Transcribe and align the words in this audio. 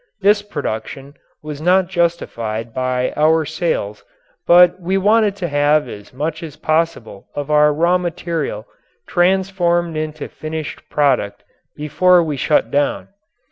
This 0.19 0.41
production 0.41 1.13
was 1.43 1.61
not 1.61 1.85
justified 1.85 2.73
by 2.73 3.13
our 3.15 3.45
sales 3.45 4.03
but 4.47 4.79
we 4.81 4.97
wanted 4.97 5.35
to 5.35 5.47
have 5.47 5.87
as 5.87 6.11
much 6.11 6.41
as 6.41 6.55
possible 6.55 7.27
of 7.35 7.51
our 7.51 7.71
raw 7.71 7.99
material 7.99 8.65
transformed 9.05 9.95
into 9.95 10.27
finished 10.27 10.81
product 10.89 11.43
before 11.77 12.23
we 12.23 12.35
shut 12.35 12.71
down. 12.71 13.09